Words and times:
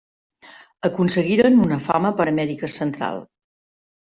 Aconseguiren 0.87 1.59
una 1.67 1.79
fama 1.89 2.13
per 2.21 2.27
Amèrica 2.33 2.71
Central. 2.81 3.23